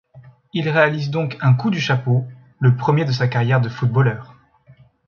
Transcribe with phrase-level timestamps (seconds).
[0.53, 2.25] Il réalise donc un coup du chapeau,
[2.59, 4.33] le premier de sa carrière de footballeur.